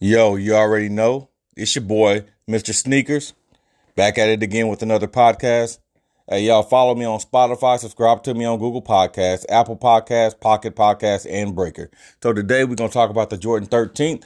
Yo, 0.00 0.36
you 0.36 0.54
already 0.54 0.88
know. 0.88 1.28
It's 1.56 1.74
your 1.74 1.82
boy, 1.82 2.24
Mr. 2.48 2.72
Sneakers, 2.72 3.34
back 3.96 4.16
at 4.16 4.28
it 4.28 4.44
again 4.44 4.68
with 4.68 4.80
another 4.80 5.08
podcast. 5.08 5.80
Hey, 6.28 6.44
y'all 6.44 6.62
follow 6.62 6.94
me 6.94 7.04
on 7.04 7.18
Spotify, 7.18 7.80
subscribe 7.80 8.22
to 8.22 8.32
me 8.32 8.44
on 8.44 8.60
Google 8.60 8.80
Podcasts, 8.80 9.44
Apple 9.48 9.76
Podcasts, 9.76 10.38
Pocket 10.38 10.76
Podcasts, 10.76 11.26
and 11.28 11.52
Breaker. 11.52 11.90
So 12.22 12.32
today 12.32 12.62
we're 12.62 12.76
going 12.76 12.90
to 12.90 12.94
talk 12.94 13.10
about 13.10 13.30
the 13.30 13.36
Jordan 13.36 13.68
13. 13.68 14.20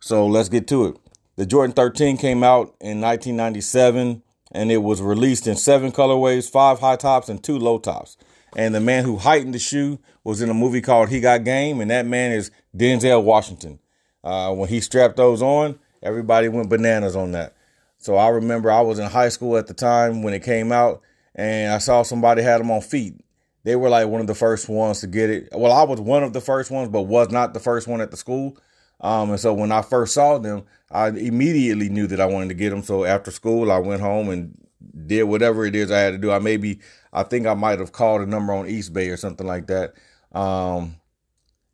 So 0.00 0.26
let's 0.26 0.48
get 0.48 0.66
to 0.66 0.86
it. 0.86 0.96
The 1.36 1.46
Jordan 1.46 1.74
13 1.76 2.16
came 2.16 2.42
out 2.42 2.74
in 2.80 3.00
1997 3.00 4.24
and 4.50 4.72
it 4.72 4.78
was 4.78 5.00
released 5.00 5.46
in 5.46 5.54
seven 5.54 5.92
colorways, 5.92 6.50
five 6.50 6.80
high 6.80 6.96
tops, 6.96 7.28
and 7.28 7.40
two 7.40 7.56
low 7.56 7.78
tops. 7.78 8.16
And 8.56 8.74
the 8.74 8.80
man 8.80 9.04
who 9.04 9.18
heightened 9.18 9.54
the 9.54 9.60
shoe 9.60 10.00
was 10.24 10.42
in 10.42 10.50
a 10.50 10.54
movie 10.54 10.80
called 10.80 11.08
He 11.08 11.20
Got 11.20 11.44
Game, 11.44 11.80
and 11.80 11.90
that 11.92 12.04
man 12.04 12.32
is 12.32 12.50
Denzel 12.76 13.22
Washington. 13.22 13.78
Uh, 14.24 14.52
when 14.54 14.68
he 14.68 14.80
strapped 14.80 15.16
those 15.16 15.42
on, 15.42 15.78
everybody 16.02 16.48
went 16.48 16.68
bananas 16.68 17.16
on 17.16 17.32
that. 17.32 17.54
So 17.98 18.16
I 18.16 18.28
remember 18.28 18.70
I 18.70 18.80
was 18.80 18.98
in 18.98 19.08
high 19.08 19.28
school 19.28 19.56
at 19.56 19.66
the 19.66 19.74
time 19.74 20.22
when 20.22 20.34
it 20.34 20.42
came 20.42 20.72
out, 20.72 21.02
and 21.34 21.72
I 21.72 21.78
saw 21.78 22.02
somebody 22.02 22.42
had 22.42 22.60
them 22.60 22.70
on 22.70 22.80
feet. 22.80 23.14
They 23.64 23.76
were 23.76 23.88
like 23.88 24.08
one 24.08 24.20
of 24.20 24.26
the 24.26 24.34
first 24.34 24.68
ones 24.68 25.00
to 25.00 25.06
get 25.06 25.30
it. 25.30 25.48
Well, 25.52 25.72
I 25.72 25.84
was 25.84 26.00
one 26.00 26.24
of 26.24 26.32
the 26.32 26.40
first 26.40 26.70
ones, 26.70 26.88
but 26.88 27.02
was 27.02 27.30
not 27.30 27.54
the 27.54 27.60
first 27.60 27.86
one 27.86 28.00
at 28.00 28.10
the 28.10 28.16
school. 28.16 28.56
Um, 29.00 29.30
and 29.30 29.40
so 29.40 29.52
when 29.54 29.72
I 29.72 29.82
first 29.82 30.14
saw 30.14 30.38
them, 30.38 30.64
I 30.90 31.08
immediately 31.08 31.88
knew 31.88 32.06
that 32.08 32.20
I 32.20 32.26
wanted 32.26 32.48
to 32.48 32.54
get 32.54 32.70
them. 32.70 32.82
So 32.82 33.04
after 33.04 33.30
school, 33.30 33.70
I 33.70 33.78
went 33.78 34.00
home 34.00 34.30
and 34.30 34.56
did 35.06 35.24
whatever 35.24 35.64
it 35.64 35.76
is 35.76 35.90
I 35.90 35.98
had 35.98 36.10
to 36.10 36.18
do. 36.18 36.30
I 36.30 36.38
maybe, 36.38 36.80
I 37.12 37.22
think 37.22 37.46
I 37.46 37.54
might 37.54 37.78
have 37.78 37.92
called 37.92 38.22
a 38.22 38.26
number 38.26 38.52
on 38.52 38.66
Eastbay 38.66 39.12
or 39.12 39.16
something 39.16 39.46
like 39.46 39.68
that, 39.68 39.94
um, 40.32 40.96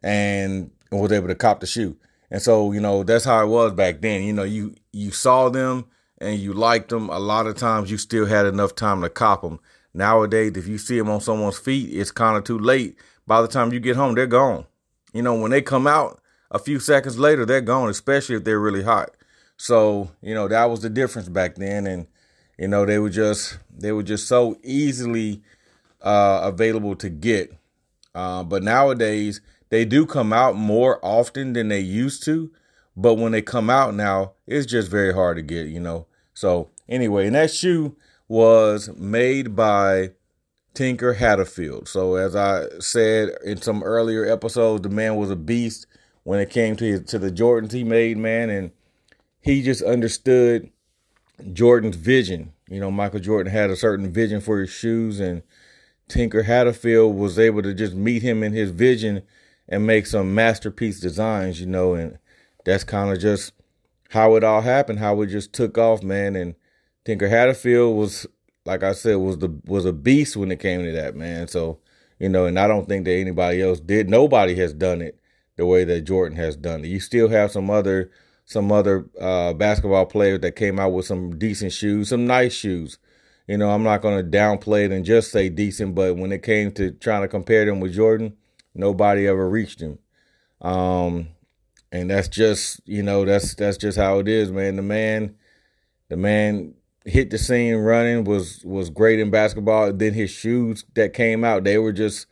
and 0.02 0.70
was 0.90 1.12
able 1.12 1.28
to 1.28 1.34
cop 1.34 1.60
the 1.60 1.66
shoe. 1.66 1.96
And 2.30 2.42
so, 2.42 2.72
you 2.72 2.80
know, 2.80 3.02
that's 3.02 3.24
how 3.24 3.42
it 3.42 3.48
was 3.48 3.72
back 3.72 4.00
then. 4.00 4.22
You 4.22 4.32
know, 4.32 4.44
you 4.44 4.74
you 4.92 5.10
saw 5.10 5.48
them 5.48 5.86
and 6.18 6.38
you 6.38 6.52
liked 6.52 6.90
them. 6.90 7.08
A 7.08 7.18
lot 7.18 7.46
of 7.46 7.56
times 7.56 7.90
you 7.90 7.98
still 7.98 8.26
had 8.26 8.46
enough 8.46 8.74
time 8.74 9.00
to 9.02 9.08
cop 9.08 9.42
them. 9.42 9.60
Nowadays, 9.94 10.52
if 10.56 10.66
you 10.66 10.78
see 10.78 10.98
them 10.98 11.08
on 11.10 11.20
someone's 11.20 11.58
feet, 11.58 11.90
it's 11.92 12.10
kind 12.10 12.36
of 12.36 12.44
too 12.44 12.58
late. 12.58 12.96
By 13.26 13.42
the 13.42 13.48
time 13.48 13.72
you 13.72 13.80
get 13.80 13.96
home, 13.96 14.14
they're 14.14 14.26
gone. 14.26 14.66
You 15.12 15.22
know, 15.22 15.34
when 15.34 15.50
they 15.50 15.62
come 15.62 15.86
out 15.86 16.20
a 16.50 16.58
few 16.58 16.78
seconds 16.78 17.18
later, 17.18 17.46
they're 17.46 17.60
gone, 17.60 17.88
especially 17.88 18.36
if 18.36 18.44
they're 18.44 18.60
really 18.60 18.82
hot. 18.82 19.10
So, 19.56 20.10
you 20.20 20.34
know, 20.34 20.48
that 20.48 20.66
was 20.66 20.82
the 20.82 20.90
difference 20.90 21.28
back 21.28 21.56
then. 21.56 21.86
And, 21.86 22.06
you 22.58 22.68
know, 22.68 22.84
they 22.84 22.98
were 22.98 23.10
just 23.10 23.58
they 23.76 23.92
were 23.92 24.02
just 24.02 24.28
so 24.28 24.58
easily 24.62 25.42
uh 26.02 26.40
available 26.44 26.94
to 26.96 27.08
get. 27.08 27.52
Uh, 28.14 28.42
but 28.42 28.62
nowadays, 28.62 29.40
they 29.70 29.84
do 29.84 30.06
come 30.06 30.32
out 30.32 30.56
more 30.56 30.98
often 31.04 31.52
than 31.52 31.68
they 31.68 31.80
used 31.80 32.24
to, 32.24 32.50
but 32.96 33.14
when 33.14 33.32
they 33.32 33.42
come 33.42 33.70
out 33.70 33.94
now, 33.94 34.32
it's 34.46 34.66
just 34.66 34.90
very 34.90 35.12
hard 35.12 35.36
to 35.36 35.42
get, 35.42 35.68
you 35.68 35.80
know. 35.80 36.06
So 36.34 36.70
anyway, 36.88 37.26
and 37.26 37.34
that 37.34 37.50
shoe 37.50 37.96
was 38.28 38.90
made 38.96 39.54
by 39.54 40.10
Tinker 40.74 41.14
Hatfield. 41.14 41.88
So 41.88 42.16
as 42.16 42.36
I 42.36 42.66
said 42.78 43.30
in 43.44 43.60
some 43.60 43.82
earlier 43.82 44.24
episodes, 44.24 44.82
the 44.82 44.88
man 44.88 45.16
was 45.16 45.30
a 45.30 45.36
beast 45.36 45.86
when 46.24 46.40
it 46.40 46.50
came 46.50 46.76
to 46.76 46.84
his, 46.84 47.04
to 47.04 47.18
the 47.18 47.30
Jordans 47.30 47.72
he 47.72 47.84
made, 47.84 48.16
man, 48.16 48.50
and 48.50 48.70
he 49.40 49.62
just 49.62 49.82
understood 49.82 50.70
Jordan's 51.52 51.96
vision. 51.96 52.52
You 52.68 52.80
know, 52.80 52.90
Michael 52.90 53.20
Jordan 53.20 53.52
had 53.52 53.70
a 53.70 53.76
certain 53.76 54.12
vision 54.12 54.40
for 54.40 54.60
his 54.60 54.70
shoes, 54.70 55.20
and 55.20 55.42
Tinker 56.08 56.42
Hatfield 56.42 57.16
was 57.16 57.38
able 57.38 57.62
to 57.62 57.74
just 57.74 57.94
meet 57.94 58.22
him 58.22 58.42
in 58.42 58.52
his 58.52 58.70
vision 58.70 59.22
and 59.68 59.86
make 59.86 60.06
some 60.06 60.34
masterpiece 60.34 61.00
designs, 61.00 61.60
you 61.60 61.66
know, 61.66 61.94
and 61.94 62.18
that's 62.64 62.84
kind 62.84 63.12
of 63.12 63.18
just 63.18 63.52
how 64.10 64.36
it 64.36 64.44
all 64.44 64.62
happened, 64.62 64.98
how 64.98 65.20
it 65.20 65.26
just 65.26 65.52
took 65.52 65.76
off, 65.76 66.02
man. 66.02 66.36
And 66.36 66.54
Tinker 67.04 67.28
Hatfield 67.28 67.96
was, 67.96 68.26
like 68.64 68.82
I 68.82 68.92
said, 68.92 69.16
was 69.16 69.38
the 69.38 69.60
was 69.66 69.84
a 69.84 69.92
beast 69.92 70.36
when 70.36 70.50
it 70.50 70.60
came 70.60 70.84
to 70.84 70.92
that, 70.92 71.14
man. 71.14 71.48
So, 71.48 71.80
you 72.18 72.28
know, 72.28 72.46
and 72.46 72.58
I 72.58 72.66
don't 72.66 72.88
think 72.88 73.04
that 73.04 73.12
anybody 73.12 73.62
else 73.62 73.80
did. 73.80 74.08
Nobody 74.08 74.54
has 74.56 74.72
done 74.72 75.02
it 75.02 75.18
the 75.56 75.66
way 75.66 75.84
that 75.84 76.02
Jordan 76.02 76.38
has 76.38 76.56
done 76.56 76.84
it. 76.84 76.88
You 76.88 77.00
still 77.00 77.28
have 77.28 77.50
some 77.50 77.70
other 77.70 78.10
some 78.46 78.72
other 78.72 79.06
uh, 79.20 79.52
basketball 79.52 80.06
players 80.06 80.40
that 80.40 80.56
came 80.56 80.78
out 80.78 80.94
with 80.94 81.04
some 81.04 81.38
decent 81.38 81.72
shoes, 81.72 82.08
some 82.08 82.26
nice 82.26 82.54
shoes. 82.54 82.98
You 83.46 83.58
know, 83.58 83.70
I'm 83.70 83.82
not 83.82 84.00
going 84.00 84.18
to 84.18 84.38
downplay 84.38 84.86
it 84.86 84.92
and 84.92 85.04
just 85.04 85.30
say 85.30 85.50
decent, 85.50 85.94
but 85.94 86.16
when 86.16 86.32
it 86.32 86.42
came 86.42 86.72
to 86.72 86.92
trying 86.92 87.22
to 87.22 87.28
compare 87.28 87.66
them 87.66 87.80
with 87.80 87.94
Jordan, 87.94 88.36
Nobody 88.74 89.26
ever 89.26 89.48
reached 89.48 89.80
him. 89.80 89.98
Um, 90.60 91.28
and 91.90 92.10
that's 92.10 92.28
just, 92.28 92.80
you 92.86 93.02
know, 93.02 93.24
that's 93.24 93.54
that's 93.54 93.76
just 93.76 93.98
how 93.98 94.18
it 94.18 94.28
is, 94.28 94.50
man. 94.52 94.76
The 94.76 94.82
man, 94.82 95.34
the 96.08 96.16
man 96.16 96.74
hit 97.04 97.30
the 97.30 97.38
scene 97.38 97.76
running, 97.76 98.24
was 98.24 98.62
was 98.64 98.90
great 98.90 99.20
in 99.20 99.30
basketball. 99.30 99.92
Then 99.92 100.14
his 100.14 100.30
shoes 100.30 100.84
that 100.94 101.14
came 101.14 101.44
out, 101.44 101.64
they 101.64 101.78
were 101.78 101.92
just 101.92 102.26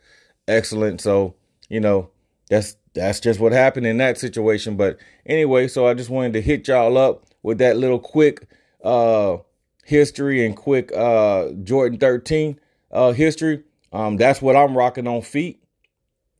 excellent. 0.47 1.01
So, 1.01 1.35
you 1.69 1.79
know, 1.79 2.09
that's 2.49 2.77
that's 2.93 3.19
just 3.19 3.39
what 3.39 3.51
happened 3.51 3.87
in 3.87 3.97
that 3.97 4.17
situation. 4.17 4.77
But 4.77 4.97
anyway, 5.25 5.67
so 5.67 5.87
I 5.87 5.93
just 5.93 6.09
wanted 6.09 6.33
to 6.33 6.41
hit 6.41 6.67
y'all 6.67 6.97
up 6.97 7.25
with 7.43 7.57
that 7.59 7.77
little 7.77 7.99
quick 7.99 8.47
uh 8.83 9.37
history 9.83 10.45
and 10.45 10.55
quick 10.55 10.91
uh 10.95 11.49
Jordan 11.63 11.97
13 11.97 12.59
uh 12.91 13.11
history. 13.11 13.63
Um 13.91 14.17
that's 14.17 14.41
what 14.41 14.55
I'm 14.55 14.77
rocking 14.77 15.07
on 15.07 15.21
feet. 15.21 15.63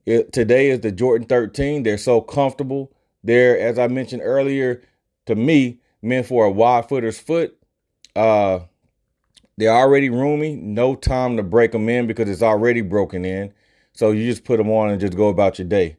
It, 0.08 0.32
today 0.32 0.70
is 0.70 0.80
the 0.80 0.92
Jordan 0.94 1.28
13. 1.28 1.84
They're 1.84 1.98
so 1.98 2.22
comfortable. 2.22 2.94
They're, 3.26 3.60
as 3.60 3.78
I 3.78 3.90
mentioned 3.90 4.22
earlier, 4.24 4.82
to 5.26 5.36
me, 5.36 5.82
meant 6.02 6.28
for 6.28 6.46
a 6.46 6.50
wide 6.50 6.88
footer's 6.88 7.20
foot. 7.20 7.58
Uh, 8.16 8.60
they're 9.58 9.70
already 9.70 10.10
roomy. 10.10 10.56
No 10.56 10.96
time 10.96 11.36
to 11.36 11.44
break 11.44 11.74
them 11.74 11.90
in 11.90 12.08
because 12.08 12.30
it's 12.30 12.42
already 12.42 12.80
broken 12.80 13.26
in. 13.26 13.54
So 13.92 14.12
you 14.12 14.26
just 14.26 14.46
put 14.46 14.56
them 14.56 14.70
on 14.70 14.92
and 14.92 15.02
just 15.02 15.18
go 15.18 15.28
about 15.28 15.60
your 15.60 15.68
day. 15.68 15.98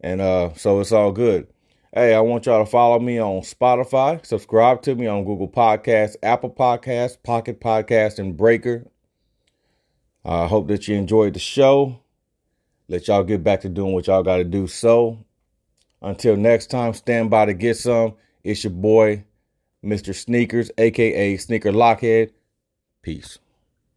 And 0.00 0.20
uh, 0.20 0.52
so 0.54 0.80
it's 0.80 0.90
all 0.90 1.12
good. 1.12 1.46
Hey, 1.94 2.12
I 2.12 2.20
want 2.22 2.46
y'all 2.46 2.64
to 2.64 2.68
follow 2.68 2.98
me 2.98 3.20
on 3.20 3.42
Spotify. 3.42 4.26
Subscribe 4.26 4.82
to 4.82 4.96
me 4.96 5.06
on 5.06 5.24
Google 5.24 5.48
Podcasts, 5.48 6.16
Apple 6.24 6.50
Podcasts, 6.50 7.22
Pocket 7.22 7.60
Podcast, 7.60 8.18
and 8.18 8.36
Breaker. 8.36 8.90
I 10.24 10.42
uh, 10.42 10.48
hope 10.48 10.66
that 10.66 10.88
you 10.88 10.96
enjoyed 10.96 11.34
the 11.34 11.38
show. 11.38 12.00
Let 12.88 13.08
y'all 13.08 13.24
get 13.24 13.42
back 13.42 13.62
to 13.62 13.68
doing 13.68 13.92
what 13.92 14.06
y'all 14.06 14.22
got 14.22 14.36
to 14.36 14.44
do. 14.44 14.66
So, 14.66 15.24
until 16.02 16.36
next 16.36 16.66
time, 16.66 16.92
stand 16.92 17.30
by 17.30 17.46
to 17.46 17.54
get 17.54 17.76
some. 17.76 18.14
It's 18.42 18.62
your 18.62 18.72
boy, 18.72 19.24
Mr. 19.84 20.14
Sneakers, 20.14 20.70
aka 20.76 21.36
Sneaker 21.36 21.72
Lockhead. 21.72 22.30
Peace. 23.02 23.38